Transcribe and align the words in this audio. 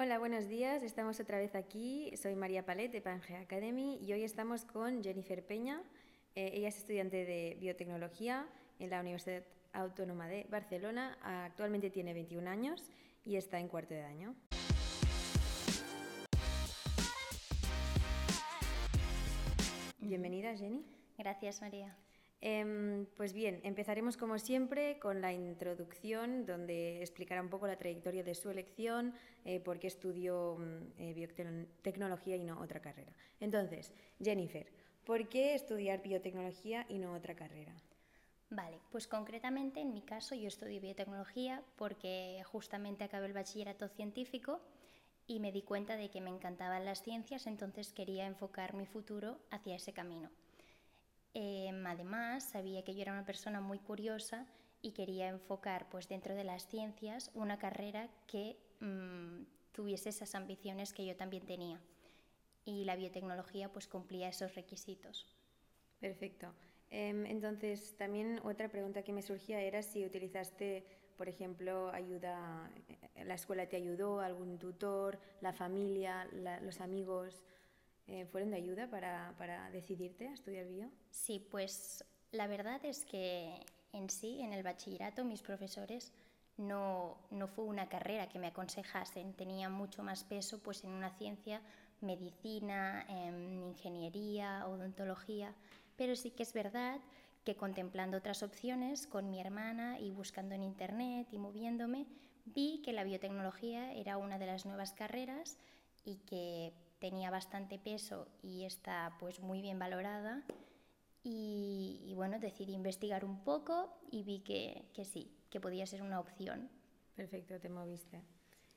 Hola, 0.00 0.20
buenos 0.20 0.48
días. 0.48 0.84
Estamos 0.84 1.18
otra 1.18 1.38
vez 1.38 1.56
aquí. 1.56 2.12
Soy 2.16 2.36
María 2.36 2.64
Palet 2.64 2.92
de 2.92 3.00
Pangea 3.00 3.40
Academy 3.40 3.98
y 4.00 4.12
hoy 4.12 4.22
estamos 4.22 4.64
con 4.64 5.02
Jennifer 5.02 5.44
Peña. 5.44 5.82
Eh, 6.36 6.52
ella 6.54 6.68
es 6.68 6.78
estudiante 6.78 7.24
de 7.24 7.56
biotecnología 7.58 8.46
en 8.78 8.90
la 8.90 9.00
Universidad 9.00 9.42
Autónoma 9.72 10.28
de 10.28 10.46
Barcelona. 10.48 11.18
Actualmente 11.20 11.90
tiene 11.90 12.14
21 12.14 12.48
años 12.48 12.92
y 13.24 13.34
está 13.34 13.58
en 13.58 13.66
cuarto 13.66 13.92
de 13.94 14.04
año. 14.04 14.36
Bienvenida, 19.98 20.54
Jenny. 20.54 20.84
Gracias, 21.18 21.60
María. 21.60 21.96
Em, 22.40 23.06
pues 23.16 23.32
bien, 23.32 23.60
empezaremos 23.64 24.16
como 24.16 24.38
siempre 24.38 25.00
con 25.00 25.20
la 25.20 25.32
introducción, 25.32 26.46
donde 26.46 27.00
explicará 27.00 27.42
un 27.42 27.48
poco 27.48 27.66
la 27.66 27.76
trayectoria 27.76 28.22
de 28.22 28.34
su 28.36 28.48
elección, 28.48 29.12
eh, 29.44 29.58
por 29.58 29.80
qué 29.80 29.88
estudió 29.88 30.56
mm, 30.56 31.00
eh, 31.00 31.14
biotecnología 31.14 32.36
y 32.36 32.44
no 32.44 32.60
otra 32.60 32.80
carrera. 32.80 33.12
Entonces, 33.40 33.92
Jennifer, 34.22 34.68
¿por 35.04 35.28
qué 35.28 35.54
estudiar 35.54 36.00
biotecnología 36.00 36.86
y 36.88 36.98
no 36.98 37.12
otra 37.12 37.34
carrera? 37.34 37.74
Vale, 38.50 38.78
pues 38.92 39.08
concretamente 39.08 39.80
en 39.80 39.92
mi 39.92 40.00
caso 40.00 40.34
yo 40.34 40.48
estudio 40.48 40.80
biotecnología 40.80 41.62
porque 41.76 42.42
justamente 42.46 43.04
acabé 43.04 43.26
el 43.26 43.34
bachillerato 43.34 43.88
científico 43.88 44.60
y 45.26 45.40
me 45.40 45.52
di 45.52 45.62
cuenta 45.62 45.96
de 45.96 46.08
que 46.08 46.22
me 46.22 46.30
encantaban 46.30 46.86
las 46.86 47.02
ciencias, 47.02 47.46
entonces 47.46 47.92
quería 47.92 48.26
enfocar 48.26 48.74
mi 48.74 48.86
futuro 48.86 49.38
hacia 49.50 49.76
ese 49.76 49.92
camino. 49.92 50.30
Em, 51.34 51.86
además, 51.86 52.44
sabía 52.44 52.82
que 52.82 52.94
yo 52.94 53.02
era 53.02 53.12
una 53.12 53.24
persona 53.24 53.60
muy 53.60 53.78
curiosa 53.78 54.46
y 54.82 54.92
quería 54.92 55.28
enfocar 55.28 55.88
pues, 55.90 56.08
dentro 56.08 56.34
de 56.34 56.44
las 56.44 56.66
ciencias 56.66 57.30
una 57.34 57.58
carrera 57.58 58.08
que 58.26 58.56
mm, 58.80 59.42
tuviese 59.72 60.08
esas 60.08 60.34
ambiciones 60.34 60.92
que 60.92 61.06
yo 61.06 61.16
también 61.16 61.44
tenía. 61.46 61.80
Y 62.64 62.84
la 62.84 62.96
biotecnología 62.96 63.72
pues, 63.72 63.86
cumplía 63.86 64.28
esos 64.28 64.54
requisitos. 64.54 65.26
Perfecto. 66.00 66.54
Em, 66.90 67.26
entonces, 67.26 67.96
también 67.96 68.40
otra 68.44 68.68
pregunta 68.68 69.02
que 69.02 69.12
me 69.12 69.22
surgía 69.22 69.60
era 69.60 69.82
si 69.82 70.04
utilizaste, 70.04 70.84
por 71.16 71.28
ejemplo, 71.28 71.90
ayuda, 71.90 72.70
eh, 73.14 73.24
la 73.24 73.34
escuela 73.34 73.68
te 73.68 73.76
ayudó, 73.76 74.20
algún 74.20 74.58
tutor, 74.58 75.18
la 75.40 75.52
familia, 75.52 76.26
los 76.62 76.80
amigos. 76.80 77.42
Eh, 78.08 78.24
fueron 78.26 78.50
de 78.50 78.56
ayuda 78.56 78.88
para, 78.88 79.34
para 79.36 79.70
decidirte 79.70 80.28
a 80.28 80.32
estudiar 80.32 80.66
bio? 80.66 80.90
Sí, 81.10 81.46
pues 81.50 82.04
la 82.32 82.46
verdad 82.46 82.82
es 82.84 83.04
que 83.04 83.60
en 83.92 84.08
sí, 84.08 84.40
en 84.40 84.52
el 84.52 84.62
bachillerato, 84.62 85.24
mis 85.24 85.42
profesores 85.42 86.12
no, 86.56 87.18
no, 87.30 87.46
fue 87.48 87.64
una 87.64 87.88
carrera 87.88 88.28
que 88.28 88.38
me 88.38 88.48
aconsejasen, 88.48 89.34
tenía 89.34 89.68
mucho 89.68 90.02
más 90.02 90.24
peso 90.24 90.58
pues 90.62 90.84
en 90.84 90.90
una 90.90 91.10
ciencia, 91.10 91.60
medicina, 92.00 93.04
en 93.08 93.62
ingeniería, 93.62 94.66
odontología, 94.66 95.54
pero 95.96 96.16
sí 96.16 96.30
que 96.30 96.42
es 96.42 96.52
verdad 96.52 97.00
que 97.44 97.56
contemplando 97.56 98.18
otras 98.18 98.42
opciones 98.42 99.06
con 99.06 99.30
mi 99.30 99.40
hermana 99.40 99.98
y 100.00 100.10
buscando 100.10 100.54
en 100.54 100.62
internet 100.62 101.28
y 101.30 101.38
moviéndome, 101.38 102.06
vi 102.46 102.82
que 102.82 102.92
la 102.92 103.04
biotecnología 103.04 103.92
era 103.92 104.16
una 104.16 104.38
de 104.38 104.46
las 104.46 104.66
nuevas 104.66 104.92
carreras 104.92 105.58
y 106.04 106.16
que 106.16 106.72
tenía 106.98 107.30
bastante 107.30 107.78
peso 107.78 108.28
y 108.42 108.64
está 108.64 109.16
pues 109.18 109.40
muy 109.40 109.60
bien 109.60 109.78
valorada. 109.78 110.44
Y, 111.24 112.12
bueno, 112.14 112.38
decidí 112.38 112.72
investigar 112.72 113.24
un 113.24 113.44
poco 113.44 113.92
y 114.10 114.22
vi 114.22 114.40
que, 114.40 114.86
que, 114.94 115.04
sí, 115.04 115.36
que 115.50 115.60
podía 115.60 115.84
ser 115.86 116.00
una 116.00 116.20
opción. 116.20 116.70
Perfecto, 117.14 117.60
te 117.60 117.68
moviste. 117.68 118.22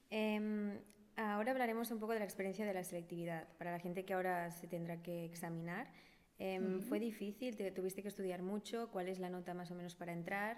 Em, 0.10 0.78
ahora 1.16 1.52
hablaremos 1.52 1.92
un 1.92 2.00
poco 2.00 2.12
de 2.12 2.20
la 2.20 2.26
experiencia 2.26 2.66
de 2.66 2.74
la 2.74 2.84
selectividad, 2.84 3.48
para 3.58 3.72
la 3.72 3.80
gente 3.80 4.04
que 4.04 4.14
ahora 4.14 4.52
se 4.52 4.68
tendrá 4.68 5.02
que 5.02 5.24
examinar. 5.24 5.94
Em, 6.40 6.82
¿Fue 6.82 7.00
difícil? 7.00 7.56
¿Te 7.56 7.72
tuviste 7.72 8.02
que 8.02 8.10
estudiar 8.10 8.42
mucho? 8.42 8.90
¿Cuál 8.92 9.08
es 9.08 9.20
la 9.20 9.30
nota 9.30 9.54
más 9.54 9.72
o 9.72 9.76
menos 9.76 9.96
para 9.96 10.12
entrar? 10.12 10.58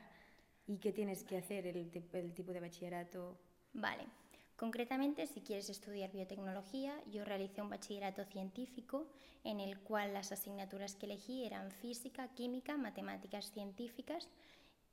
¿Y 0.66 0.78
qué 0.78 0.94
tienes 0.94 1.24
que 1.24 1.38
hacer 1.38 1.68
el, 1.68 1.92
el 2.14 2.34
tipo 2.34 2.54
de 2.54 2.60
bachillerato? 2.62 3.38
Vale, 3.74 4.08
Concretamente, 4.56 5.26
si 5.26 5.42
quieres 5.42 5.70
estudiar 5.70 6.12
biotecnología, 6.12 6.94
yo 7.12 7.26
realicé 7.26 7.62
un 7.62 7.70
bachillerato 7.70 8.24
científico 8.26 9.08
en 9.44 9.60
el 9.60 9.80
cual 9.80 10.14
las 10.14 10.32
asignaturas 10.32 10.96
que 10.96 11.08
elegí 11.08 11.46
eran 11.46 11.72
física, 11.72 12.28
química, 12.36 12.78
matemáticas 12.78 13.52
científicas 13.52 14.30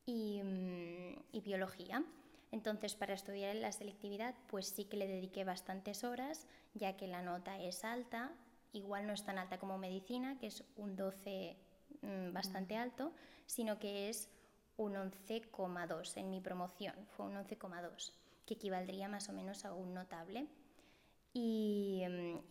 y, 0.07 0.43
mm, 0.43 1.43
biología. 1.45 2.03
Entonces, 2.53 2.95
para 2.97 3.15
estudiar 3.15 3.55
en 3.55 3.63
la 3.63 3.71
selectividad, 3.71 4.35
pues 4.49 4.67
sí 4.67 4.85
que 4.85 4.97
le 4.97 5.07
dediqué 5.07 5.45
bastantes 5.45 6.05
horas, 6.05 6.47
ya 6.75 6.97
que 6.97 7.07
la 7.07 7.23
nota 7.23 7.61
es 7.61 7.85
alta, 7.85 8.33
igual 8.73 9.07
no 9.07 9.13
es 9.13 9.25
tan 9.25 9.39
alta 9.39 9.59
como 9.59 9.79
medicina, 9.79 10.39
que 10.39 10.47
es 10.49 10.65
un 10.77 10.97
12 10.97 11.57
mm, 12.03 12.33
bastante 12.33 12.77
alto, 12.77 13.13
sino 13.47 13.79
que 13.79 14.09
es 14.09 14.31
un 14.77 14.95
11,2 14.95 16.17
en 16.17 16.31
mi 16.31 16.41
promoción, 16.41 16.95
fue 17.11 17.27
un 17.27 17.37
11,2 17.37 18.20
que 18.51 18.55
equivaldría 18.55 19.09
más 19.09 19.29
o 19.29 19.33
menos 19.33 19.65
a 19.65 19.73
un 19.73 19.95
notable. 19.95 20.49
Y, 21.33 22.03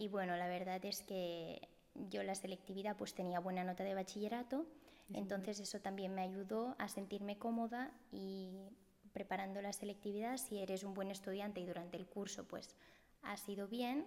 bueno, 0.10 0.38
la 0.38 0.48
verdad 0.48 0.80
es 0.86 1.04
que 1.04 1.68
yo 1.94 2.24
la 2.24 2.36
selectividad 2.36 2.96
pues 2.96 3.14
tenía 3.14 3.42
buena 3.42 3.66
nota 3.66 3.84
de 3.84 3.94
bachillerato, 3.94 4.66
entonces 5.12 5.60
eso 5.60 5.82
también 5.82 6.16
me 6.16 6.22
ayudó 6.22 6.78
a 6.80 6.88
sentirme 6.88 7.38
cómoda 7.38 7.92
y 8.14 8.70
preparando 9.12 9.62
la 9.62 9.74
selectividad, 9.74 10.38
si 10.38 10.60
eres 10.60 10.86
un 10.86 10.94
buen 10.94 11.12
estudiante 11.12 11.60
y 11.60 11.66
durante 11.66 11.98
el 11.98 12.08
curso 12.08 12.48
pues 12.48 12.78
ha 13.22 13.36
sido 13.36 13.68
bien, 13.68 14.06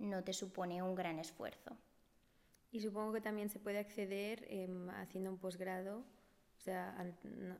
no 0.00 0.24
te 0.24 0.32
supone 0.32 0.82
un 0.82 0.96
gran 0.96 1.20
esfuerzo. 1.20 1.76
Y 2.72 2.80
supongo 2.80 3.12
que 3.12 3.20
también 3.20 3.50
se 3.50 3.60
puede 3.60 3.78
acceder 3.78 4.44
em, 4.48 4.90
haciendo 4.90 5.30
un 5.30 5.38
posgrado 5.38 6.02
o 6.60 6.62
sea, 6.62 6.94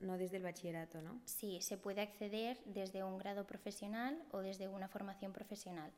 no, 0.01 0.19
desde 0.19 0.37
el 0.37 0.43
bachillerato, 0.43 1.01
¿no? 1.01 1.23
Sí, 1.25 1.63
se 1.63 1.79
puede 1.79 2.03
acceder 2.03 2.61
desde 2.67 3.03
un 3.03 3.17
grado 3.17 3.47
profesional 3.47 4.23
o 4.31 4.41
desde 4.41 4.69
una 4.69 4.89
formación 4.89 5.33
profesional, 5.33 5.91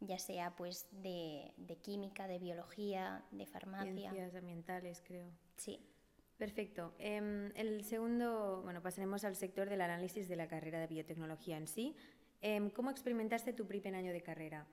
ya 0.00 0.18
sea 0.18 0.56
pues 0.56 0.88
de, 0.90 1.52
química, 1.82 2.26
de 2.26 2.38
biología, 2.38 3.22
de 3.32 3.44
farmacia. 3.44 4.10
Ciencias 4.10 4.34
ambientales, 4.34 5.02
creo. 5.06 5.30
Sí. 5.58 5.78
Perfecto. 6.38 6.94
Em, 6.98 7.52
el 7.54 7.84
segundo, 7.84 8.62
bueno, 8.62 8.80
pasaremos 8.80 9.24
al 9.24 9.36
sector 9.36 9.68
del 9.68 9.82
análisis 9.82 10.26
de 10.26 10.36
la 10.36 10.48
carrera 10.48 10.80
de 10.80 10.86
biotecnología 10.86 11.58
en 11.58 11.66
sí. 11.66 11.96
Em, 12.40 12.70
¿Cómo 12.70 12.90
experimentaste 12.90 13.52
tu 13.52 13.66
primer 13.66 13.94
año 13.94 14.12
de 14.12 14.22
carrera? 14.22 14.66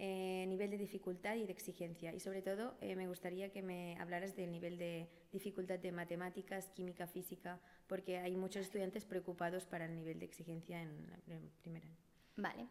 Eh, 0.00 0.46
nivel 0.46 0.70
de 0.70 0.78
dificultad 0.78 1.34
y 1.34 1.44
de 1.44 1.52
exigencia. 1.52 2.14
Y 2.14 2.20
sobre 2.20 2.40
todo, 2.40 2.76
eh, 2.80 2.94
me 2.94 3.08
gustaría 3.08 3.50
que 3.50 3.62
me 3.62 3.98
hablaras 3.98 4.36
del 4.36 4.52
nivel 4.52 4.78
de 4.78 5.08
dificultad 5.32 5.80
de 5.80 5.90
matemáticas, 5.90 6.70
química, 6.70 7.08
física, 7.08 7.58
porque 7.88 8.18
hay 8.18 8.36
muchos 8.36 8.66
estudiantes 8.66 9.04
preocupados 9.04 9.66
para 9.66 9.86
el 9.86 9.96
nivel 9.96 10.20
de 10.20 10.26
exigencia 10.26 10.80
en 10.80 11.10
la 11.10 11.40
primera. 11.62 11.88
Vale. 12.36 12.68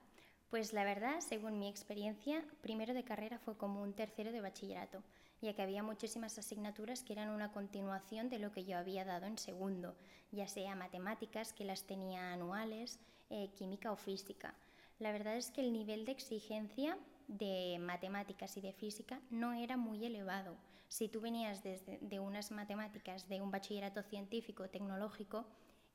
Pues 0.50 0.72
la 0.72 0.86
verdad, 0.86 1.20
según 1.20 1.60
mi 1.60 1.68
experiencia, 1.68 2.46
primero 2.62 2.94
de 2.94 3.04
carrera 3.04 3.38
fue 3.40 3.58
como 3.58 3.82
un 3.82 3.92
tercero 3.92 4.32
de 4.32 4.40
bachillerato, 4.40 5.04
ya 5.42 5.54
que 5.54 5.62
había 5.62 5.84
muchísimas 5.84 6.40
asignaturas 6.40 7.04
que 7.04 7.12
eran 7.12 7.30
una 7.30 7.52
continuación 7.52 8.30
de 8.30 8.40
lo 8.40 8.54
que 8.54 8.64
yo 8.64 8.78
había 8.78 9.04
dado 9.04 9.26
en 9.26 9.38
segundo, 9.38 9.98
ya 10.32 10.48
sea 10.48 10.76
matemáticas, 10.76 11.52
que 11.52 11.66
las 11.66 11.84
tenía 11.84 12.32
anuales, 12.32 13.02
eh, 13.30 13.50
química 13.58 13.92
o 13.92 13.98
física. 13.98 14.56
La 15.00 15.12
verdad 15.12 15.36
es 15.36 15.52
que 15.52 15.60
el 15.60 15.74
nivel 15.74 16.06
de 16.06 16.14
exigencia 16.14 16.98
de 17.28 17.78
matemáticas 17.80 18.56
y 18.58 18.62
de 18.62 18.74
física 18.74 19.22
no 19.30 19.54
era 19.54 19.78
muy 19.78 20.06
elevado. 20.06 20.58
Si 20.88 21.10
tú 21.10 21.20
venías 21.20 21.64
desde, 21.64 22.00
de 22.02 22.20
unas 22.20 22.52
matemáticas 22.52 23.28
de 23.28 23.42
un 23.42 23.52
bachillerato 23.52 24.02
científico 24.04 24.70
tecnológico, 24.70 25.46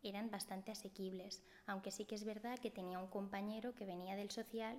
eran 0.03 0.31
bastante 0.31 0.73
asequibles, 0.73 1.43
aunque 1.67 1.91
sí 1.91 2.05
que 2.05 2.15
es 2.15 2.25
verdad 2.25 2.59
que 2.59 2.71
tenía 2.71 2.99
un 2.99 3.07
compañero 3.07 3.75
que 3.75 3.87
venía 3.87 4.17
del 4.17 4.31
social 4.31 4.79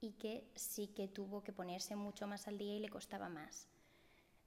y 0.00 0.12
que 0.12 0.44
sí 0.54 0.88
que 0.88 1.08
tuvo 1.08 1.42
que 1.42 1.52
ponerse 1.52 1.96
mucho 1.96 2.26
más 2.26 2.48
al 2.48 2.58
día 2.58 2.74
y 2.74 2.80
le 2.80 2.88
costaba 2.88 3.28
más. 3.28 3.68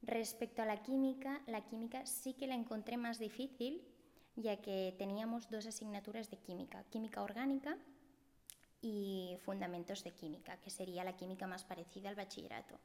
Respecto 0.01 0.61
a 0.61 0.65
la 0.65 0.81
química, 0.81 1.41
la 1.47 1.65
química 1.65 2.05
sí 2.05 2.33
que 2.33 2.47
la 2.47 2.55
encontré 2.55 2.97
más 2.97 3.19
difícil, 3.19 3.81
ya 4.35 4.57
que 4.57 4.95
teníamos 4.97 5.49
dos 5.49 5.65
asignaturas 5.65 6.29
de 6.29 6.37
química, 6.37 6.83
química 6.85 7.21
orgánica 7.21 7.77
y 8.81 9.37
fundamentos 9.43 10.03
de 10.03 10.11
química, 10.11 10.57
que 10.57 10.69
sería 10.69 11.03
la 11.03 11.15
química 11.15 11.47
más 11.47 11.63
parecida 11.63 12.09
al 12.09 12.15
bachillerato. 12.15 12.79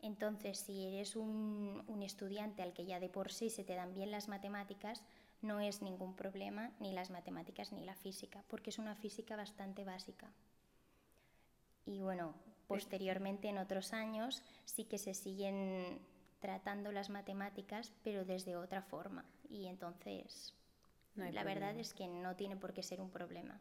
Entonces, 0.00 0.58
si 0.58 0.86
eres 0.86 1.16
un, 1.16 1.82
un, 1.88 2.02
estudiante 2.02 2.62
al 2.62 2.72
que 2.72 2.86
ya 2.86 3.00
de 3.00 3.08
por 3.08 3.32
sí 3.32 3.50
se 3.50 3.64
te 3.64 3.74
dan 3.74 3.94
bien 3.94 4.10
las 4.10 4.28
matemáticas, 4.28 5.02
no 5.42 5.60
es 5.60 5.82
ningún 5.82 6.14
problema 6.14 6.70
ni 6.80 6.92
las 6.92 7.10
matemáticas 7.10 7.72
ni 7.72 7.84
la 7.84 7.94
física, 7.94 8.44
porque 8.48 8.70
es 8.70 8.78
una 8.78 8.94
física 8.94 9.36
bastante 9.36 9.84
básica. 9.84 10.30
Y 11.84 12.00
bueno, 12.00 12.34
posteriormente 12.66 13.48
en 13.48 13.58
otros 13.58 13.92
años 13.92 14.42
sí 14.64 14.84
que 14.84 14.98
se 14.98 15.14
siguen 15.14 15.98
tratando 16.40 16.92
las 16.92 17.10
matemáticas, 17.10 17.92
pero 18.04 18.24
desde 18.24 18.56
otra 18.56 18.82
forma. 18.82 19.24
Y 19.48 19.66
entonces, 19.66 20.54
la 21.16 21.42
verdad 21.42 21.76
es 21.78 21.94
que 21.94 22.06
no 22.06 22.36
tiene 22.36 22.56
por 22.56 22.72
qué 22.72 22.82
ser 22.82 23.00
un 23.00 23.10
problema. 23.10 23.58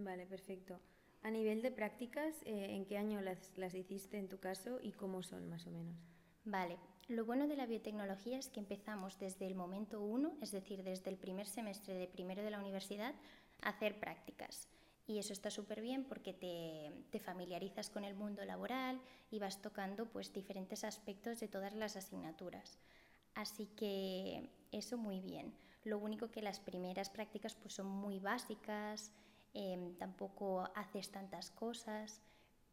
Vale, 0.00 0.26
perfecto. 0.26 0.80
A 1.22 1.30
nivel 1.30 1.60
de 1.60 1.70
prácticas, 1.70 2.34
eh, 2.44 2.74
¿en 2.74 2.86
qué 2.86 2.96
año 2.96 3.20
las, 3.20 3.56
las 3.56 3.74
hiciste 3.74 4.18
en 4.18 4.28
tu 4.28 4.38
caso 4.38 4.80
y 4.82 4.92
cómo 4.92 5.22
son 5.22 5.48
más 5.48 5.66
o 5.66 5.70
menos? 5.70 5.96
Vale, 6.44 6.78
lo 7.08 7.24
bueno 7.26 7.46
de 7.46 7.56
la 7.56 7.66
biotecnología 7.66 8.38
es 8.38 8.48
que 8.48 8.60
empezamos 8.60 9.18
desde 9.18 9.46
el 9.46 9.54
momento 9.54 10.00
uno, 10.00 10.32
es 10.40 10.52
decir, 10.52 10.82
desde 10.82 11.10
el 11.10 11.18
primer 11.18 11.46
semestre 11.46 11.94
de 11.94 12.06
primero 12.06 12.42
de 12.42 12.50
la 12.50 12.58
universidad, 12.58 13.14
a 13.60 13.70
hacer 13.70 14.00
prácticas. 14.00 14.68
Y 15.06 15.18
eso 15.18 15.32
está 15.32 15.50
súper 15.50 15.82
bien 15.82 16.04
porque 16.04 16.32
te, 16.32 16.92
te, 17.10 17.18
familiarizas 17.18 17.90
con 17.90 18.04
el 18.04 18.14
mundo 18.14 18.44
laboral 18.44 19.00
y 19.30 19.40
vas 19.40 19.60
tocando 19.60 20.06
pues, 20.06 20.32
diferentes 20.32 20.84
aspectos 20.84 21.40
de 21.40 21.48
todas 21.48 21.74
las 21.74 21.96
asignaturas. 21.96 22.78
Así 23.34 23.66
que 23.66 24.48
eso 24.72 24.96
muy 24.96 25.20
bien. 25.20 25.52
Lo 25.84 25.98
único 25.98 26.30
que 26.30 26.42
las 26.42 26.60
primeras 26.60 27.10
prácticas 27.10 27.56
pues, 27.56 27.74
son 27.74 27.86
muy 27.86 28.20
básicas, 28.20 29.12
eh, 29.54 29.94
tampoco 29.98 30.68
haces 30.74 31.10
tantas 31.10 31.50
cosas, 31.50 32.20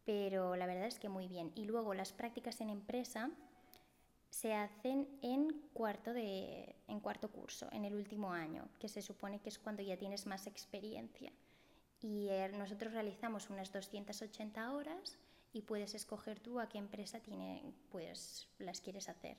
pero 0.05 0.55
la 0.55 0.65
verdad 0.65 0.87
es 0.87 0.99
que 0.99 1.09
muy 1.09 1.27
bien. 1.27 1.51
Y 1.55 1.65
luego 1.65 1.93
las 1.93 2.13
prácticas 2.13 2.61
en 2.61 2.69
empresa 2.69 3.31
se 4.29 4.53
hacen 4.53 5.07
en 5.21 5.51
cuarto, 5.73 6.13
de, 6.13 6.75
en 6.87 6.99
cuarto 6.99 7.31
curso, 7.31 7.67
en 7.71 7.85
el 7.85 7.95
último 7.95 8.31
año, 8.31 8.69
que 8.79 8.89
se 8.89 9.01
supone 9.01 9.39
que 9.39 9.49
es 9.49 9.59
cuando 9.59 9.81
ya 9.81 9.97
tienes 9.97 10.25
más 10.25 10.47
experiencia. 10.47 11.31
Y 12.01 12.29
eh, 12.29 12.49
nosotros 12.49 12.93
realizamos 12.93 13.49
unas 13.49 13.71
280 13.71 14.71
horas 14.71 15.17
y 15.53 15.61
puedes 15.63 15.95
escoger 15.95 16.39
tú 16.39 16.59
a 16.59 16.69
qué 16.69 16.77
empresa 16.77 17.19
tiene, 17.19 17.73
pues, 17.89 18.47
las 18.59 18.81
quieres 18.81 19.09
hacer. 19.09 19.37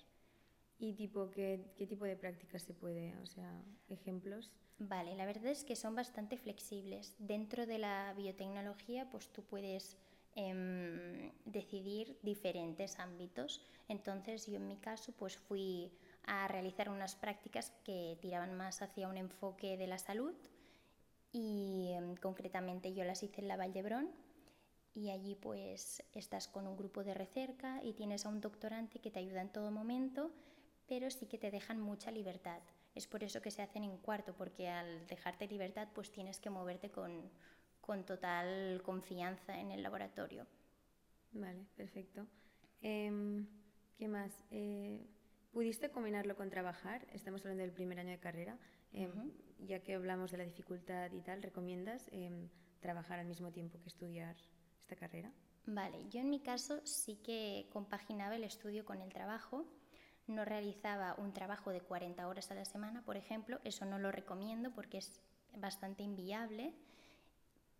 ¿Y 0.78 0.94
tipo, 0.94 1.30
qué, 1.30 1.72
qué 1.76 1.86
tipo 1.86 2.04
de 2.04 2.16
prácticas 2.16 2.62
se 2.62 2.74
puede? 2.74 3.16
O 3.18 3.26
sea, 3.26 3.62
ejemplos. 3.88 4.52
Vale, 4.78 5.14
la 5.16 5.26
verdad 5.26 5.46
es 5.46 5.64
que 5.64 5.74
son 5.76 5.94
bastante 5.94 6.36
flexibles. 6.38 7.14
Dentro 7.18 7.66
de 7.66 7.78
la 7.78 8.14
biotecnología, 8.16 9.10
pues 9.10 9.28
tú 9.28 9.42
puedes 9.42 9.96
eh, 10.36 11.32
decidir 11.44 12.16
diferentes 12.22 12.98
ámbitos. 13.00 13.60
Entonces 13.88 14.46
yo 14.46 14.56
en 14.56 14.68
mi 14.68 14.76
caso 14.76 15.12
pues 15.12 15.36
fui 15.36 15.90
a 16.26 16.46
realizar 16.46 16.90
unas 16.90 17.16
prácticas 17.16 17.72
que 17.84 18.18
tiraban 18.20 18.56
más 18.56 18.80
hacia 18.82 19.08
un 19.08 19.16
enfoque 19.16 19.76
de 19.76 19.86
la 19.88 19.98
salud 19.98 20.34
y 21.32 21.90
eh, 21.92 22.14
concretamente 22.20 22.94
yo 22.94 23.04
las 23.04 23.22
hice 23.22 23.40
en 23.40 23.48
la 23.48 23.56
Vallebrón 23.56 24.10
y 24.94 25.10
allí 25.10 25.34
pues 25.36 26.02
estás 26.14 26.48
con 26.48 26.66
un 26.66 26.76
grupo 26.76 27.04
de 27.04 27.14
recerca 27.14 27.80
y 27.82 27.94
tienes 27.94 28.26
a 28.26 28.30
un 28.30 28.40
doctorante 28.40 29.00
que 29.00 29.10
te 29.10 29.20
ayuda 29.20 29.42
en 29.42 29.52
todo 29.52 29.70
momento, 29.70 30.30
pero 30.88 31.10
sí 31.10 31.26
que 31.26 31.38
te 31.38 31.50
dejan 31.50 31.80
mucha 31.80 32.10
libertad. 32.10 32.60
Es 32.98 33.06
por 33.06 33.22
eso 33.22 33.40
que 33.40 33.52
se 33.52 33.62
hacen 33.62 33.84
en 33.84 33.96
cuarto, 33.98 34.34
porque 34.34 34.68
al 34.68 35.06
dejarte 35.06 35.46
libertad 35.46 35.86
pues 35.94 36.10
tienes 36.10 36.40
que 36.40 36.50
moverte 36.50 36.90
con, 36.90 37.30
con 37.80 38.04
total 38.04 38.82
confianza 38.84 39.56
en 39.60 39.70
el 39.70 39.84
laboratorio. 39.84 40.48
Vale, 41.30 41.64
perfecto. 41.76 42.26
Eh, 42.82 43.46
¿Qué 43.96 44.08
más? 44.08 44.32
Eh, 44.50 45.06
¿Pudiste 45.52 45.90
combinarlo 45.90 46.34
con 46.34 46.50
trabajar? 46.50 47.06
Estamos 47.12 47.40
hablando 47.42 47.62
del 47.62 47.72
primer 47.72 48.00
año 48.00 48.10
de 48.10 48.18
carrera. 48.18 48.58
Eh, 48.92 49.08
Ya 49.60 49.78
que 49.80 49.94
hablamos 49.94 50.32
de 50.32 50.38
la 50.38 50.44
dificultad 50.44 51.12
y 51.12 51.20
tal, 51.20 51.40
¿recomiendas 51.40 52.08
em, 52.10 52.48
trabajar 52.80 53.20
al 53.20 53.26
mismo 53.26 53.52
tiempo 53.52 53.80
que 53.80 53.88
estudiar 53.88 54.36
esta 54.80 54.96
carrera? 54.96 55.32
Vale, 55.66 56.08
yo 56.08 56.20
en 56.20 56.30
mi 56.30 56.40
caso 56.40 56.84
sí 56.84 57.14
que 57.22 57.68
compaginaba 57.70 58.34
el 58.34 58.42
estudio 58.42 58.84
con 58.84 59.00
el 59.00 59.12
trabajo. 59.12 59.66
No 60.28 60.44
realizaba 60.44 61.16
un 61.18 61.32
trabajo 61.32 61.70
de 61.70 61.80
40 61.80 62.28
horas 62.28 62.50
a 62.52 62.54
la 62.54 62.64
semana, 62.64 63.02
por 63.02 63.16
ejemplo. 63.16 63.58
Eso 63.64 63.84
no 63.84 63.98
lo 63.98 64.12
recomiendo 64.12 64.70
porque 64.70 64.98
es 64.98 65.20
bastante 65.56 66.04
inviable 66.04 66.72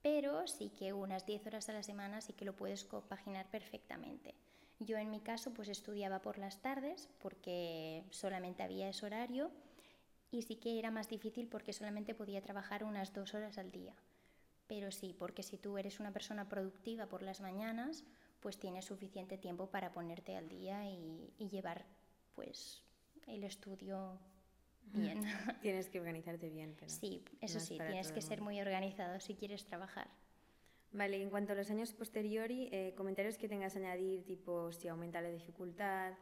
pero 0.02 0.46
sí 0.46 0.70
que 0.70 0.92
unas 0.92 1.26
10 1.26 1.46
horas 1.46 1.68
a 1.68 1.72
la 1.72 1.82
semana 1.82 2.20
sí 2.20 2.32
que 2.32 2.44
lo 2.44 2.54
puedes 2.54 2.84
compaginar 2.84 3.50
perfectamente. 3.50 4.34
Yo 4.78 4.96
en 4.96 5.10
mi 5.10 5.20
caso 5.20 5.52
pues 5.52 5.68
estudiaba 5.68 6.22
por 6.22 6.38
las 6.38 6.62
tardes 6.62 7.08
porque 7.18 8.04
solamente 8.10 8.62
había 8.62 8.88
ese 8.88 9.06
horario 9.06 9.50
y 10.30 10.42
sí 10.42 10.56
que 10.56 10.78
era 10.78 10.90
más 10.90 11.08
difícil 11.08 11.48
porque 11.48 11.72
solamente 11.72 12.14
podía 12.14 12.42
trabajar 12.42 12.84
unas 12.84 13.12
dos 13.12 13.34
horas 13.34 13.58
al 13.58 13.72
día. 13.72 13.94
Pero 14.68 14.92
sí, 14.92 15.16
porque 15.18 15.42
si 15.42 15.56
tú 15.56 15.78
eres 15.78 15.98
una 15.98 16.12
persona 16.12 16.48
productiva 16.48 17.06
por 17.06 17.22
las 17.22 17.40
mañanas, 17.40 18.04
pues 18.40 18.58
tienes 18.58 18.84
suficiente 18.84 19.38
tiempo 19.38 19.66
para 19.70 19.92
ponerte 19.92 20.36
al 20.36 20.48
día 20.48 20.86
y, 20.86 21.32
y 21.38 21.48
llevar 21.48 21.86
pues 22.38 22.84
el 23.26 23.42
estudio 23.42 24.16
bien. 24.92 25.20
Tienes 25.60 25.88
que 25.88 25.98
organizarte 25.98 26.48
bien. 26.48 26.76
Pero 26.78 26.88
sí, 26.88 27.24
eso 27.40 27.58
sí, 27.58 27.78
tienes 27.78 28.12
que 28.12 28.22
ser 28.22 28.40
muy 28.42 28.60
organizado 28.60 29.18
si 29.18 29.34
quieres 29.34 29.64
trabajar. 29.64 30.08
Vale, 30.92 31.20
en 31.20 31.30
cuanto 31.30 31.52
a 31.52 31.56
los 31.56 31.68
años 31.68 31.92
posteriori, 31.92 32.68
eh, 32.70 32.94
comentarios 32.96 33.38
que 33.38 33.48
tengas 33.48 33.72
que 33.72 33.80
añadir, 33.80 34.24
tipo 34.24 34.70
si 34.70 34.86
aumenta 34.86 35.20
la 35.20 35.30
dificultad, 35.30 36.12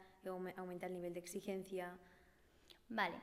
aumenta 0.57 0.87
el 0.87 0.95
nivel 0.95 1.13
de 1.13 1.21
exigencia. 1.21 1.99
Vale, 2.89 3.17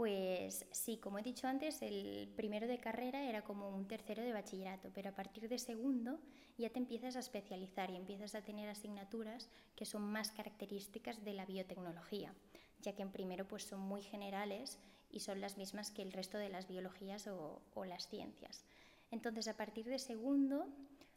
pues 0.00 0.64
sí, 0.70 0.96
como 0.96 1.18
he 1.18 1.22
dicho 1.22 1.46
antes, 1.46 1.82
el 1.82 2.32
primero 2.34 2.66
de 2.66 2.78
carrera 2.78 3.22
era 3.28 3.42
como 3.42 3.68
un 3.68 3.86
tercero 3.86 4.22
de 4.22 4.32
bachillerato, 4.32 4.88
pero 4.94 5.10
a 5.10 5.14
partir 5.14 5.46
de 5.46 5.58
segundo 5.58 6.18
ya 6.56 6.70
te 6.70 6.78
empiezas 6.78 7.16
a 7.16 7.20
especializar 7.20 7.90
y 7.90 7.96
empiezas 7.96 8.34
a 8.34 8.40
tener 8.40 8.70
asignaturas 8.70 9.50
que 9.76 9.84
son 9.84 10.00
más 10.02 10.30
características 10.30 11.22
de 11.22 11.34
la 11.34 11.44
biotecnología 11.44 12.32
ya 12.80 12.94
que 12.94 13.02
en 13.02 13.10
primero 13.10 13.46
pues 13.46 13.64
son 13.64 13.80
muy 13.80 14.02
generales 14.02 14.78
y 15.10 15.20
son 15.20 15.40
las 15.40 15.56
mismas 15.56 15.90
que 15.90 16.02
el 16.02 16.12
resto 16.12 16.38
de 16.38 16.48
las 16.48 16.68
biologías 16.68 17.26
o, 17.26 17.60
las 17.84 18.08
ciencias. 18.08 18.64
Entonces 19.10 19.48
a 19.48 19.56
partir 19.56 19.86
de 19.86 19.98
segundo 19.98 20.66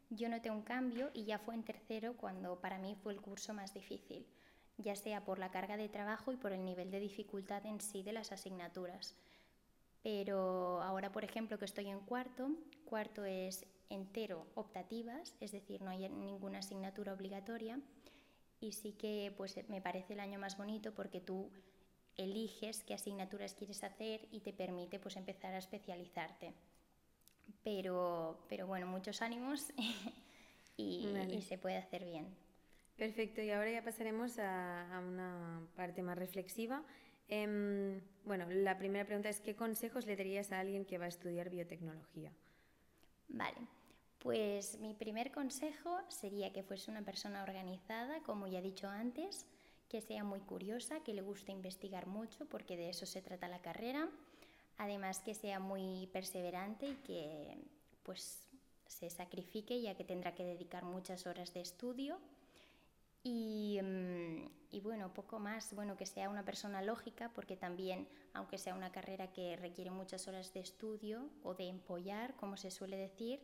yo 0.10 0.30
noté 0.30 0.52
un 0.52 0.62
cambio 0.62 1.10
y 1.14 1.26
ya 1.26 1.40
fue 1.40 1.56
en 1.56 1.64
tercero 1.64 2.16
cuando 2.18 2.60
para 2.60 2.80
mí 2.80 2.96
fue 3.02 3.14
el 3.14 3.22
curso 3.22 3.54
más 3.54 3.74
difícil, 3.74 4.26
ya 4.78 4.96
sea 4.96 5.24
por 5.24 5.40
la 5.40 5.52
carga 5.52 5.78
de 5.78 5.90
trabajo 5.90 6.32
y 6.32 6.38
por 6.38 6.52
el 6.52 6.66
nivel 6.66 6.92
de 6.92 7.00
dificultad 7.00 7.66
en 7.66 7.80
sí 7.80 8.04
de 8.04 8.14
las 8.14 8.32
asignaturas. 8.32 9.16
Pero 10.02 10.82
ahora, 10.82 11.12
por 11.12 11.24
ejemplo, 11.24 11.58
que 11.58 11.66
estoy 11.66 11.88
en 11.88 12.02
cuarto, 12.02 12.50
cuarto 12.86 13.24
es 13.24 13.66
entero 13.90 14.48
optativas, 14.56 15.36
es 15.40 15.52
decir, 15.52 15.82
no 15.82 15.90
hay 15.90 16.10
ninguna 16.10 16.60
asignatura 16.60 17.14
obligatoria 17.14 17.80
y 18.60 18.72
sí 18.72 18.94
que 18.94 19.34
pues, 19.38 19.58
me 19.70 19.82
parece 19.82 20.14
el 20.14 20.20
año 20.20 20.40
más 20.40 20.58
bonito 20.58 20.94
porque 20.94 21.22
tú 21.22 21.52
eliges 22.18 22.84
qué 22.84 22.94
asignaturas 22.94 23.54
quieres 23.56 23.84
hacer 23.84 24.28
y 24.32 24.42
te 24.42 24.54
permite 24.54 25.00
pues, 25.00 25.16
empezar 25.16 25.54
a 25.54 25.58
especializarte. 25.58 26.54
Pero, 27.64 28.46
pero 28.50 28.68
bueno, 28.68 28.88
muchos 28.88 29.22
ánimos 29.22 29.68
y, 30.78 31.42
se 31.48 31.58
puede 31.58 31.78
hacer 31.78 32.06
bien. 32.06 32.28
Perfecto, 32.98 33.42
y 33.42 33.50
ahora 33.50 33.72
ya 33.72 33.84
pasaremos 33.84 34.38
a, 34.40 35.02
una 35.08 35.68
parte 35.76 36.02
más 36.02 36.18
reflexiva. 36.18 36.84
Eh, 37.28 38.02
bueno, 38.26 38.46
la 38.50 38.78
primera 38.78 39.06
pregunta 39.06 39.30
es, 39.30 39.40
¿qué 39.40 39.56
consejos 39.56 40.06
le 40.06 40.16
darías 40.16 40.52
a 40.52 40.60
alguien 40.60 40.86
que 40.86 40.98
va 40.98 41.06
a 41.06 41.10
estudiar 41.10 41.50
biotecnología? 41.50 42.32
Vale, 43.30 43.58
pues 44.20 44.80
mi 44.80 44.94
primer 44.94 45.32
consejo 45.32 46.00
sería 46.08 46.54
que 46.54 46.64
fuese 46.64 46.92
una 46.92 47.02
persona 47.02 47.44
organizada, 47.44 48.22
como 48.22 48.48
ya 48.48 48.60
he 48.60 48.62
dicho 48.62 48.88
antes, 48.88 49.48
que 49.90 50.02
sea 50.02 50.24
muy 50.24 50.40
curiosa, 50.40 51.04
que 51.04 51.14
le 51.14 51.22
guste 51.22 51.52
investigar 51.52 52.08
mucho, 52.08 52.46
porque 52.46 52.78
de 52.78 52.90
eso 52.90 53.06
se 53.06 53.22
trata 53.22 53.48
la 53.48 53.62
carrera. 53.62 54.10
Además 54.78 55.20
que 55.20 55.36
sea 55.36 55.60
muy 55.60 56.08
perseverante 56.14 56.88
y 56.88 56.96
que 56.96 57.58
pues 58.04 58.48
se 58.88 59.10
sacrifique 59.10 59.82
ya 59.82 59.96
que 59.96 60.04
tendrá 60.04 60.34
que 60.34 60.44
dedicar 60.44 60.84
muchas 60.84 61.28
horas 61.28 61.54
de 61.54 61.62
estudio. 61.62 62.20
Y, 63.24 63.80
mm, 63.82 64.50
y, 64.72 64.82
bueno, 64.82 65.14
poco 65.14 65.40
más, 65.40 65.74
bueno, 65.74 65.96
que 65.96 66.06
sea 66.06 66.30
una 66.30 66.44
persona 66.44 66.82
lógica, 66.82 67.32
porque 67.34 67.56
también, 67.56 68.08
aunque 68.34 68.58
sea 68.58 68.76
una 68.76 68.92
carrera 68.92 69.32
que 69.32 69.56
requiere 69.56 69.92
muchas 69.92 70.28
horas 70.28 70.54
de 70.54 70.60
estudio 70.60 71.30
o 71.42 71.54
de 71.54 71.68
empollar, 71.68 72.36
como 72.36 72.58
se 72.58 72.70
suele 72.70 72.98
decir, 72.98 73.40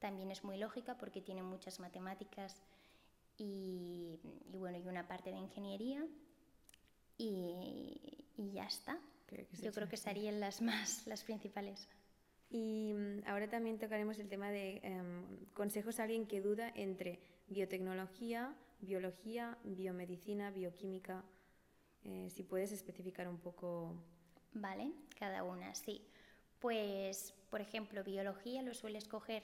también 0.00 0.30
es 0.30 0.42
muy 0.42 0.56
lógica 0.56 0.96
porque 0.96 1.20
tiene 1.20 1.42
muchas 1.42 1.78
matemáticas 1.78 2.62
y, 3.36 4.18
bueno, 4.52 4.78
y 4.78 4.88
una 4.88 5.06
parte 5.06 5.30
de 5.30 5.38
ingeniería 5.38 6.04
y, 7.16 8.26
ya 8.52 8.64
está. 8.64 8.98
Yo 9.62 9.70
creo 9.72 9.88
que 9.88 9.96
serían 9.96 10.40
las 10.40 10.60
más, 10.60 11.06
las 11.06 11.22
principales. 11.22 11.88
Y 12.50 12.92
mm, 12.94 13.28
ahora 13.28 13.48
también 13.48 13.78
tocaremos 13.78 14.18
el 14.18 14.28
tema 14.28 14.50
de 14.50 14.80
em, 14.82 15.46
consejos 15.52 16.00
a 16.00 16.04
alguien 16.04 16.26
que 16.26 16.40
duda 16.40 16.72
entre 16.74 17.20
biotecnología, 17.48 18.54
biología, 18.80 19.58
biomedicina, 19.64 20.50
bioquímica. 20.50 21.24
Eh, 22.04 22.28
si 22.30 22.42
puedes 22.42 22.72
especificar 22.72 23.28
un 23.28 23.38
poco. 23.38 23.94
Vale, 24.52 24.92
cada 25.18 25.44
una, 25.44 25.74
sí. 25.74 26.06
Pues, 26.58 27.34
por 27.50 27.60
ejemplo, 27.60 28.02
biología 28.04 28.62
lo 28.62 28.74
suele 28.74 28.98
escoger 28.98 29.42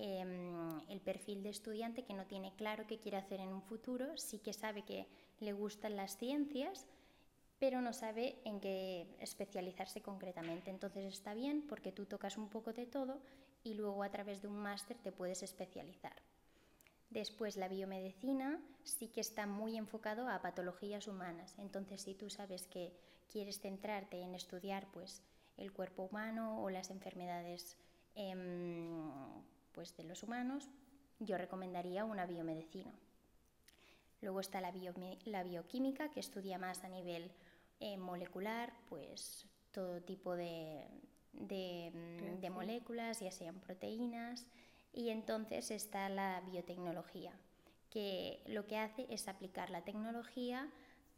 Em, 0.00 0.80
el 0.88 1.00
perfil 1.00 1.42
de 1.42 1.48
estudiante 1.48 2.04
que 2.04 2.14
no 2.14 2.24
tiene 2.24 2.54
claro 2.54 2.86
qué 2.86 3.00
quiere 3.00 3.16
hacer 3.16 3.40
en 3.40 3.48
un 3.48 3.62
futuro, 3.62 4.16
sí 4.16 4.38
que 4.38 4.52
sabe 4.52 4.82
que 4.84 5.08
le 5.40 5.52
gustan 5.52 5.96
las 5.96 6.16
ciencias, 6.16 6.86
pero 7.58 7.80
no 7.80 7.92
sabe 7.92 8.36
en 8.44 8.60
qué 8.60 9.08
especializarse 9.18 10.00
concretamente. 10.00 10.70
Entonces 10.70 11.04
está 11.12 11.34
bien 11.34 11.66
porque 11.68 11.90
tú 11.90 12.06
tocas 12.06 12.38
un 12.38 12.48
poco 12.48 12.72
de 12.72 12.86
todo 12.86 13.20
y 13.64 13.74
luego 13.74 14.04
a 14.04 14.10
través 14.10 14.40
de 14.40 14.46
un 14.46 14.58
máster 14.58 14.96
te 14.98 15.10
puedes 15.10 15.42
especializar. 15.42 16.14
Después 17.10 17.56
la 17.56 17.68
biomedicina 17.68 18.60
sí 18.84 19.08
que 19.08 19.20
está 19.20 19.46
muy 19.46 19.76
enfocado 19.76 20.28
a 20.28 20.42
patologías 20.42 21.08
humanas. 21.08 21.54
Entonces, 21.58 22.02
si 22.02 22.14
tú 22.14 22.28
sabes 22.28 22.66
que 22.66 22.92
quieres 23.32 23.60
centrarte 23.60 24.20
en 24.20 24.34
estudiar 24.34 24.86
pues, 24.92 25.22
el 25.56 25.72
cuerpo 25.72 26.04
humano 26.04 26.62
o 26.62 26.70
las 26.70 26.90
enfermedades 26.90 27.78
em, 28.14 29.10
pues, 29.72 29.96
de 29.96 30.04
los 30.04 30.22
humanos, 30.22 30.68
yo 31.18 31.38
recomendaría 31.38 32.04
una 32.04 32.26
biomedicina. 32.26 32.92
Luego 34.20 34.40
está 34.40 34.60
la, 34.60 34.72
bioquímica, 35.44 36.10
que 36.10 36.20
estudia 36.20 36.58
más 36.58 36.84
a 36.84 36.88
nivel 36.88 37.30
eh, 37.80 37.96
molecular, 37.96 38.72
pues 38.88 39.46
todo 39.70 40.02
tipo 40.02 40.34
de, 40.34 40.84
de 41.32 42.50
moléculas, 42.52 43.20
ya 43.20 43.30
sean 43.30 43.60
proteínas, 43.60 44.44
y 44.92 45.10
entonces 45.10 45.70
está 45.70 46.08
la 46.08 46.40
biotecnología, 46.42 47.32
que 47.90 48.42
lo 48.46 48.66
que 48.66 48.78
hace 48.78 49.06
es 49.10 49.28
aplicar 49.28 49.70
la 49.70 49.84
tecnología 49.84 50.68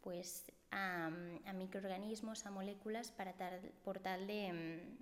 pues, 0.01 0.51
a, 0.71 1.11
microorganismos, 1.55 2.47
a 2.47 2.51
moléculas, 2.51 3.11
para 3.11 3.35
por 3.85 4.01
tal 4.01 4.27
de, 4.27 4.97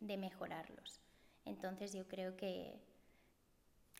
mejorarlos. 0.00 1.00
Entonces 1.44 1.92
yo 1.92 2.06
creo 2.08 2.36
que, 2.36 2.80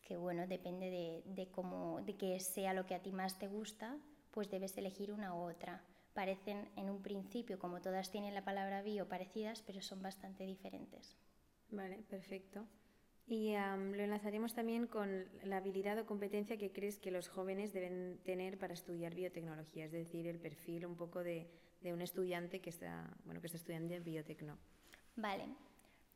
que 0.07 0.17
bueno, 0.17 0.47
depende 0.47 0.91
de, 0.91 1.23
de, 1.27 1.51
cómo, 1.51 2.01
de 2.03 2.17
que 2.17 2.39
sea 2.41 2.73
lo 2.73 2.87
que 2.87 2.95
a 2.95 3.03
ti 3.03 3.13
más 3.13 3.39
te 3.39 3.49
gusta, 3.49 3.97
pues 4.31 4.51
debes 4.51 4.77
elegir 4.77 5.13
una 5.13 5.35
u 5.35 5.49
otra. 5.49 5.83
Parecen 6.15 6.69
en 6.77 6.91
un 6.91 7.03
principio, 7.03 7.59
como 7.59 7.81
todas 7.81 8.11
tienen 8.11 8.35
la 8.35 8.45
palabra 8.45 8.83
bio, 8.83 9.09
parecidas, 9.09 9.63
pero 9.63 9.83
son 9.83 10.03
bastante 10.03 10.45
diferentes. 10.45 11.17
Vale, 11.71 12.05
perfecto. 12.09 12.67
Y 13.27 13.53
lo 13.53 14.03
enlazaremos 14.03 14.53
también 14.53 14.87
con 14.87 15.25
la 15.45 15.57
habilidad 15.57 15.99
o 15.99 16.05
competencia 16.05 16.59
que 16.59 16.73
crees 16.73 16.99
que 16.99 17.11
los 17.11 17.29
jóvenes 17.29 17.73
deben 17.73 18.19
tener 18.23 18.59
para 18.59 18.75
estudiar 18.75 19.15
biotecnología, 19.15 19.87
es 19.87 19.93
decir, 19.93 20.27
el 20.27 20.39
perfil 20.39 20.85
un 20.85 20.97
poco 20.97 21.25
de, 21.25 21.49
un 21.85 22.03
estudiante 22.03 22.61
que 22.61 22.71
está, 22.71 23.11
bueno, 23.25 23.41
que 23.41 23.47
está 23.47 23.57
estudiando 23.57 23.99
biotecno. 24.01 24.59
Vale, 25.17 25.47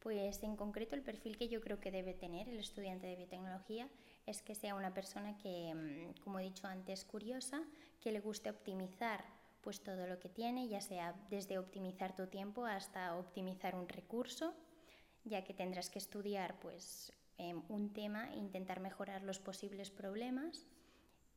pues 0.01 0.43
en 0.43 0.57
concreto 0.57 0.97
el 0.97 1.03
perfil 1.03 1.39
que 1.39 1.49
yo 1.49 1.63
creo 1.63 1.81
que 1.81 1.91
debe 1.91 2.13
tener 2.13 2.49
el 2.49 2.59
estudiante 2.59 3.07
de 3.07 3.17
biotecnología 3.17 3.89
es 4.27 4.43
que 4.43 4.55
sea 4.55 4.75
una 4.75 4.93
persona 4.93 5.39
que, 5.39 5.75
mm, 5.75 6.21
como 6.21 6.41
he 6.41 6.45
dicho 6.45 6.67
antes, 6.67 7.07
curiosa, 7.07 7.63
que 8.01 8.13
le 8.13 8.21
guste 8.21 8.51
optimizar 8.51 9.25
pues 9.63 9.83
todo 9.83 10.07
lo 10.07 10.19
que 10.19 10.29
tiene, 10.29 10.69
ya 10.69 10.81
sea 10.81 11.15
desde 11.31 11.59
optimizar 11.59 12.15
tu 12.15 12.27
tiempo 12.27 12.65
hasta 12.67 13.17
optimizar 13.17 13.75
un 13.75 13.89
recurso 13.89 14.55
ya 15.29 15.45
que 15.45 15.55
tendrás 15.55 15.91
que 15.91 15.99
estudiar 15.99 16.59
pues, 16.61 17.13
em, 17.37 17.63
un 17.69 17.93
tema 17.93 18.33
e 18.33 18.37
intentar 18.37 18.81
mejorar 18.81 19.23
los 19.23 19.39
posibles 19.39 19.91
problemas. 19.91 20.67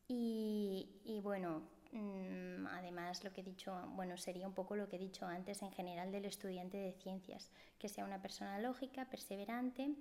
Y, 0.08 1.20
bueno, 1.24 1.62
mm, 1.94 2.68
además 2.68 3.24
lo 3.24 3.32
que 3.32 3.42
he 3.42 3.44
dicho, 3.44 3.74
bueno, 3.96 4.18
sería 4.18 4.48
un 4.48 4.54
poco 4.54 4.76
lo 4.76 4.90
que 4.90 4.98
he 4.98 5.00
dicho 5.00 5.26
antes 5.26 5.62
en 5.62 5.72
general 5.72 6.12
del 6.12 6.26
estudiante 6.26 6.78
de 6.78 6.94
ciencias, 6.94 7.50
que 7.80 7.88
sea 7.88 8.04
una 8.04 8.22
persona 8.22 8.60
lógica, 8.60 9.10
perseverante 9.10 9.96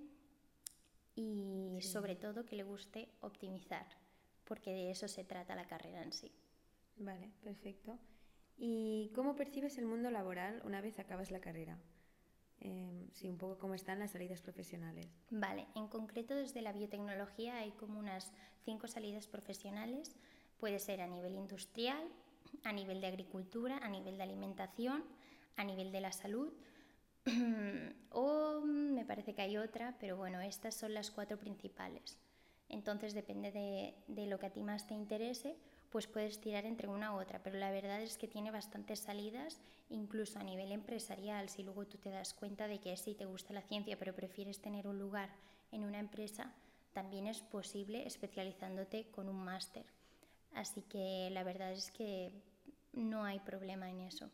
y 1.15 1.79
sobre 1.81 2.15
todo 2.15 2.45
que 2.45 2.57
le 2.57 2.63
guste 2.63 3.09
optimizar, 3.21 3.85
porque 4.43 4.71
de 4.71 4.91
eso 4.91 5.07
se 5.07 5.23
trata 5.23 5.55
la 5.55 5.67
carrera 5.67 6.03
en 6.03 6.11
sí. 6.11 6.31
Vale, 6.97 7.31
perfecto. 7.41 7.97
¿Y 8.57 9.11
cómo 9.15 9.35
percibes 9.35 9.77
el 9.77 9.85
mundo 9.85 10.11
laboral 10.11 10.61
una 10.65 10.81
vez 10.81 10.99
acabas 10.99 11.31
la 11.31 11.41
carrera? 11.41 11.79
Eh, 12.61 13.09
sí, 13.13 13.27
un 13.27 13.37
poco 13.37 13.57
cómo 13.57 13.73
están 13.73 13.99
las 13.99 14.11
salidas 14.11 14.41
profesionales. 14.41 15.07
Vale, 15.31 15.67
en 15.75 15.87
concreto 15.87 16.35
desde 16.35 16.61
la 16.61 16.71
biotecnología 16.71 17.57
hay 17.57 17.71
como 17.71 17.99
unas 17.99 18.31
cinco 18.63 18.87
salidas 18.87 19.27
profesionales. 19.27 20.15
Puede 20.59 20.77
ser 20.77 21.01
a 21.01 21.07
nivel 21.07 21.33
industrial, 21.33 22.07
a 22.63 22.71
nivel 22.71 23.01
de 23.01 23.07
agricultura, 23.07 23.79
a 23.81 23.89
nivel 23.89 24.17
de 24.17 24.23
alimentación, 24.23 25.03
a 25.55 25.63
nivel 25.63 25.91
de 25.91 26.01
la 26.01 26.11
salud. 26.11 26.53
o 28.11 28.61
me 28.61 29.05
parece 29.05 29.33
que 29.33 29.41
hay 29.41 29.57
otra, 29.57 29.97
pero 29.99 30.17
bueno, 30.17 30.39
estas 30.41 30.75
son 30.75 30.93
las 30.93 31.09
cuatro 31.09 31.39
principales. 31.39 32.19
Entonces 32.69 33.15
depende 33.15 33.51
de, 33.51 33.95
de 34.07 34.27
lo 34.27 34.37
que 34.37 34.45
a 34.45 34.53
ti 34.53 34.61
más 34.61 34.85
te 34.85 34.93
interese, 34.93 35.57
pues 35.91 36.07
puedes 36.07 36.39
tirar 36.39 36.65
entre 36.65 36.87
una 36.87 37.13
u 37.13 37.19
otra, 37.19 37.43
pero 37.43 37.57
la 37.57 37.69
verdad 37.69 38.01
es 38.01 38.17
que 38.17 38.27
tiene 38.27 38.49
bastantes 38.49 38.99
salidas, 38.99 39.59
incluso 39.89 40.39
a 40.39 40.43
nivel 40.43 40.71
empresarial, 40.71 41.49
si 41.49 41.63
luego 41.63 41.85
tú 41.85 41.97
te 41.97 42.09
das 42.09 42.33
cuenta 42.33 42.69
de 42.69 42.79
que 42.79 42.95
sí 42.95 43.13
te 43.13 43.25
gusta 43.25 43.53
la 43.53 43.61
ciencia, 43.61 43.99
pero 43.99 44.15
prefieres 44.15 44.59
tener 44.61 44.87
un 44.87 44.99
lugar 44.99 45.29
en 45.71 45.83
una 45.83 45.99
empresa, 45.99 46.53
también 46.93 47.27
es 47.27 47.41
posible 47.41 48.07
especializándote 48.07 49.07
con 49.11 49.27
un 49.27 49.43
máster. 49.43 49.85
Así 50.53 50.81
que 50.81 51.29
la 51.31 51.43
verdad 51.43 51.73
es 51.73 51.91
que 51.91 52.31
no 52.93 53.25
hay 53.25 53.39
problema 53.39 53.89
en 53.89 53.99
eso. 53.99 54.29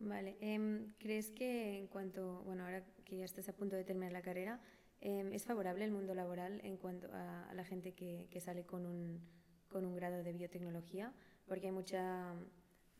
Vale, 0.00 0.36
em, 0.40 0.92
¿crees 0.98 1.30
que 1.30 1.78
en 1.78 1.86
cuanto, 1.88 2.42
bueno, 2.44 2.64
ahora 2.64 2.84
que 3.04 3.18
ya 3.18 3.24
estás 3.24 3.48
a 3.50 3.52
punto 3.54 3.76
de 3.76 3.84
terminar 3.84 4.12
la 4.12 4.22
carrera, 4.22 4.60
em, 5.00 5.32
es 5.32 5.44
favorable 5.44 5.84
el 5.84 5.92
mundo 5.92 6.14
laboral 6.14 6.60
en 6.64 6.78
cuanto 6.78 7.08
a, 7.12 7.52
la 7.54 7.64
gente 7.64 7.92
que 7.92 8.40
sale 8.40 8.64
con 8.64 8.86
un 8.86 9.20
con 9.68 9.84
un 9.84 9.94
grado 9.94 10.22
de 10.22 10.32
biotecnología, 10.32 11.12
porque 11.46 11.66
hay 11.66 11.72
mucha, 11.72 12.34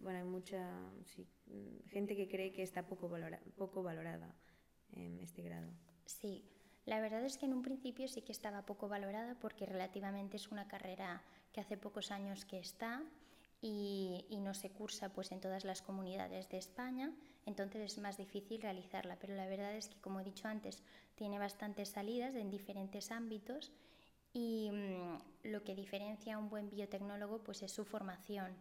bueno, 0.01 0.19
hay 0.19 0.25
mucha 0.25 0.69
gente 1.89 2.17
que 2.17 2.29
cree 2.29 2.53
que 2.53 2.63
está 2.63 2.87
poco, 2.87 3.11
poco 3.57 3.83
valorada 3.83 4.35
en 4.93 5.19
este 5.21 5.43
grado. 5.43 5.71
Sí, 6.07 6.45
la 6.85 7.01
verdad 7.01 7.25
es 7.25 7.39
que 7.39 7.47
en 7.47 7.55
un 7.55 7.63
principio 7.63 8.09
sí 8.09 8.23
que 8.23 8.33
estaba 8.33 8.67
poco 8.67 8.89
valorada 8.89 9.37
porque 9.41 9.67
relativamente 9.67 10.37
es 10.37 10.49
una 10.49 10.69
carrera 10.69 11.23
que 11.53 11.61
hace 11.61 11.77
pocos 11.77 12.11
años 12.11 12.45
que 12.45 12.59
está 12.59 13.03
y, 13.61 14.27
y, 14.29 14.41
no 14.41 14.53
se 14.53 14.71
cursa 14.71 15.09
pues 15.09 15.33
en 15.33 15.41
todas 15.41 15.65
las 15.65 15.81
comunidades 15.81 16.51
de 16.51 16.59
España, 16.59 17.15
entonces 17.47 17.93
es 17.93 17.99
más 17.99 18.19
difícil 18.19 18.61
realizarla. 18.61 19.17
Pero 19.19 19.35
la 19.35 19.47
verdad 19.47 19.75
es 19.75 19.89
que, 19.89 19.99
como 20.03 20.21
he 20.21 20.25
dicho 20.25 20.49
antes, 20.49 20.83
tiene 21.15 21.39
bastantes 21.39 21.89
salidas 21.89 22.35
en 22.35 22.51
diferentes 22.51 23.11
ámbitos 23.11 23.73
y 24.35 24.69
mm, 24.71 25.19
lo 25.45 25.63
que 25.63 25.75
diferencia 25.75 26.35
a 26.35 26.39
un 26.39 26.51
buen 26.51 26.69
biotecnólogo 26.69 27.43
pues 27.43 27.63
es 27.63 27.73
su 27.73 27.85
formación. 27.85 28.53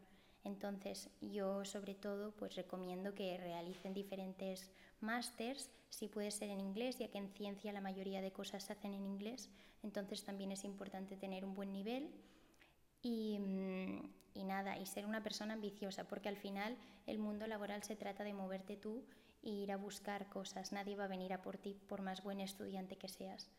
Entonces 0.45 1.09
yo 1.19 1.65
sobre 1.65 1.95
todo 1.95 2.31
pues 2.31 2.55
recomiendo 2.55 3.13
que 3.15 3.37
realicen 3.37 3.93
diferentes 3.93 4.69
másters, 5.01 5.69
si 5.89 6.07
puede 6.07 6.31
ser 6.31 6.49
en 6.49 6.59
inglés, 6.59 6.97
ya 6.99 7.09
que 7.09 7.17
en 7.17 7.29
ciencia 7.29 7.73
la 7.73 7.81
mayoría 7.81 8.21
de 8.21 8.31
cosas 8.31 8.63
se 8.63 8.73
hacen 8.73 8.93
en 8.93 9.05
inglés, 9.05 9.49
entonces 9.81 10.23
también 10.23 10.51
es 10.51 10.63
importante 10.63 11.17
tener 11.17 11.43
un 11.43 11.55
buen 11.55 11.73
nivel 11.73 12.09
y, 13.01 13.39
mm, 13.39 14.13
y 14.35 14.43
nada, 14.43 14.77
y 14.77 14.85
ser 14.85 15.05
una 15.05 15.23
persona 15.23 15.53
ambiciosa, 15.53 16.07
porque 16.07 16.29
al 16.29 16.37
final 16.37 16.77
el 17.07 17.19
mundo 17.19 17.47
laboral 17.47 17.83
se 17.83 17.95
trata 17.95 18.23
de 18.23 18.33
moverte 18.33 18.77
tú 18.77 19.03
e 19.41 19.49
ir 19.49 19.71
a 19.71 19.77
buscar 19.77 20.29
cosas, 20.29 20.71
nadie 20.71 20.95
va 20.95 21.05
a 21.05 21.07
venir 21.07 21.33
a 21.33 21.41
por 21.41 21.57
ti 21.57 21.77
por 21.87 22.01
más 22.01 22.23
buen 22.23 22.39
estudiante 22.41 22.97
que 22.97 23.07
seas. 23.07 23.49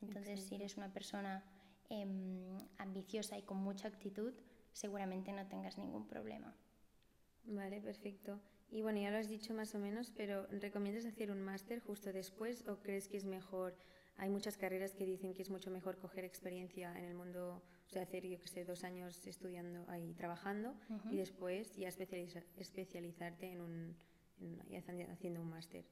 Entonces 0.00 0.44
si 0.44 0.56
eres 0.56 0.76
una 0.76 0.92
persona 0.92 1.44
Em, 1.92 2.58
ambiciosa 2.78 3.36
y 3.36 3.42
con 3.42 3.58
mucha 3.58 3.86
actitud, 3.86 4.32
seguramente 4.72 5.30
no 5.30 5.46
tengas 5.46 5.76
ningún 5.76 6.06
problema. 6.06 6.56
Vale, 7.44 7.82
perfecto. 7.82 8.40
Y 8.70 8.80
bueno, 8.80 8.98
ya 8.98 9.10
lo 9.10 9.18
has 9.18 9.28
dicho 9.28 9.52
más 9.52 9.74
o 9.74 9.78
menos, 9.78 10.10
pero 10.10 10.46
¿recomiendas 10.46 11.04
hacer 11.04 11.30
un 11.30 11.42
máster 11.42 11.80
justo 11.80 12.10
después 12.10 12.66
o 12.66 12.78
crees 12.78 13.08
que 13.08 13.18
es 13.18 13.26
mejor? 13.26 13.76
Hay 14.16 14.30
muchas 14.30 14.56
carreras 14.56 14.94
que 14.94 15.04
dicen 15.04 15.34
que 15.34 15.42
es 15.42 15.50
mucho 15.50 15.70
mejor 15.70 15.98
coger 15.98 16.24
experiencia 16.24 16.98
en 16.98 17.04
el 17.04 17.14
mundo, 17.14 17.62
o 17.88 17.90
sea, 17.90 18.04
hacer, 18.04 18.26
yo 18.26 18.40
que 18.40 18.48
sé, 18.48 18.64
dos 18.64 18.84
años 18.84 19.26
estudiando 19.26 19.84
ahí, 19.90 20.14
trabajando 20.14 20.74
y 21.10 21.16
después 21.16 21.76
ya 21.76 21.88
especializarte 21.88 23.52
en 23.52 23.60
un, 23.60 23.96
haciendo 25.10 25.42
un 25.42 25.50
máster. 25.50 25.84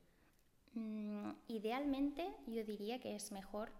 Mm, 0.72 1.32
idealmente 1.48 2.26
yo 2.46 2.64
diría 2.64 3.00
que 3.00 3.14
es 3.14 3.32
mejor 3.32 3.70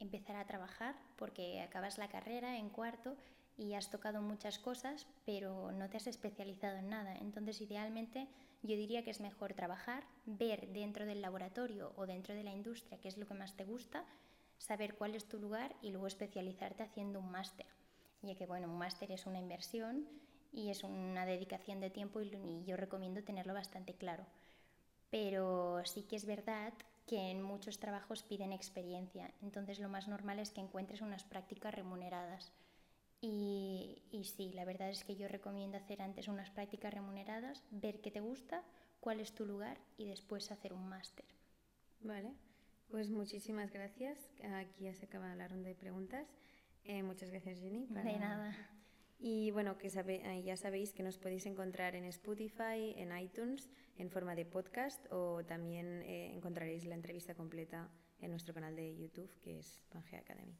empezar 0.00 0.36
a 0.36 0.46
trabajar 0.46 0.96
porque 1.16 1.60
acabas 1.60 1.98
la 1.98 2.08
carrera 2.08 2.58
en 2.58 2.70
cuarto 2.70 3.16
y 3.56 3.74
has 3.74 3.90
tocado 3.90 4.22
muchas 4.22 4.58
cosas, 4.58 5.06
pero 5.26 5.70
no 5.72 5.88
te 5.90 5.98
has 5.98 6.06
especializado 6.06 6.78
en 6.78 6.88
nada. 6.88 7.14
Entonces, 7.16 7.60
idealmente, 7.60 8.26
yo 8.62 8.74
diría 8.76 9.04
que 9.04 9.10
es 9.10 9.20
mejor 9.20 9.52
trabajar, 9.52 10.04
ver 10.24 10.68
dentro 10.72 11.04
del 11.04 11.20
laboratorio 11.20 11.92
o 11.96 12.06
dentro 12.06 12.34
de 12.34 12.42
la 12.42 12.52
industria 12.52 12.98
qué 13.00 13.08
es 13.08 13.18
lo 13.18 13.26
que 13.26 13.34
más 13.34 13.56
te 13.56 13.64
gusta, 13.64 14.04
saber 14.58 14.94
cuál 14.94 15.14
es 15.14 15.26
tu 15.26 15.38
lugar 15.38 15.74
y 15.82 15.90
luego 15.90 16.06
especializarte 16.06 16.82
haciendo 16.82 17.20
un 17.20 17.30
máster. 17.30 17.66
Ya 18.22 18.34
que, 18.34 18.46
bueno, 18.46 18.68
un 18.68 18.78
máster 18.78 19.12
es 19.12 19.26
una 19.26 19.38
inversión 19.38 20.06
y 20.52 20.70
es 20.70 20.82
una 20.82 21.26
dedicación 21.26 21.80
de 21.80 21.90
tiempo 21.90 22.20
y 22.20 22.64
yo 22.64 22.76
recomiendo 22.76 23.22
tenerlo 23.22 23.54
bastante 23.54 23.94
claro. 23.94 24.24
Pero 25.10 25.82
sí 25.84 26.02
que 26.02 26.16
es 26.16 26.24
verdad 26.24 26.72
que 27.10 27.32
en 27.32 27.42
muchos 27.42 27.80
trabajos 27.80 28.22
piden 28.22 28.52
experiencia. 28.52 29.32
Entonces 29.42 29.80
lo 29.80 29.88
más 29.88 30.06
normal 30.06 30.38
es 30.38 30.52
que 30.52 30.60
encuentres 30.60 31.00
unas 31.00 31.24
prácticas 31.24 31.74
remuneradas. 31.74 32.52
Y, 33.20 34.00
y, 34.12 34.22
sí, 34.22 34.52
la 34.54 34.64
verdad 34.64 34.90
es 34.90 35.02
que 35.02 35.16
yo 35.16 35.26
recomiendo 35.26 35.76
hacer 35.76 36.02
antes 36.02 36.28
unas 36.28 36.50
prácticas 36.50 36.94
remuneradas, 36.94 37.64
ver 37.72 38.00
qué 38.00 38.12
te 38.12 38.20
gusta, 38.20 38.62
cuál 39.00 39.18
es 39.18 39.34
tu 39.34 39.44
lugar 39.44 39.78
y 39.98 40.06
después 40.06 40.52
hacer 40.52 40.72
un 40.72 40.88
máster. 40.88 41.26
Vale. 42.00 42.32
Pues 42.92 43.10
muchísimas 43.10 43.72
gracias. 43.72 44.16
Aquí 44.54 44.84
ya 44.84 44.94
se 44.94 45.06
acaba 45.06 45.34
la 45.34 45.48
ronda 45.48 45.68
de 45.68 45.74
preguntas. 45.74 46.28
Eh, 46.84 47.02
muchas 47.02 47.30
gracias, 47.30 47.58
Jenny. 47.58 47.86
De 47.88 48.18
nada. 48.18 48.54
Y 49.22 49.50
bueno, 49.50 49.76
que 49.76 49.90
sabe, 49.90 50.22
eh, 50.24 50.42
ya 50.42 50.56
sabéis 50.56 50.94
que 50.94 51.02
nos 51.02 51.18
podéis 51.18 51.44
encontrar 51.44 51.94
en 51.94 52.04
Spotify, 52.06 52.94
en 52.96 53.16
iTunes, 53.16 53.68
en 53.98 54.08
forma 54.08 54.34
de 54.34 54.46
podcast 54.46 55.06
o 55.12 55.44
también 55.44 56.02
eh, 56.06 56.32
encontraréis 56.34 56.86
la 56.86 56.94
entrevista 56.94 57.34
completa 57.34 57.90
en 58.18 58.30
nuestro 58.30 58.54
canal 58.54 58.74
de 58.74 58.96
YouTube, 58.96 59.30
que 59.42 59.58
es 59.58 59.82
Pangea 59.90 60.20
Academy. 60.20 60.56